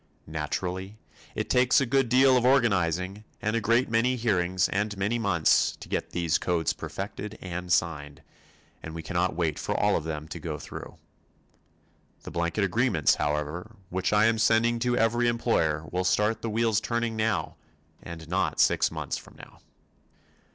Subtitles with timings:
[0.25, 0.97] Naturally,
[1.35, 5.75] it takes a good deal of organizing and a great many hearings and many months,
[5.75, 8.23] to get these codes perfected and signed,
[8.81, 10.97] and we cannot wait for all of them to go through.
[12.23, 16.81] The blanket agreements, however, which I am sending to every employer will start the wheels
[16.81, 17.57] turning now,
[18.01, 19.59] and not six months from now.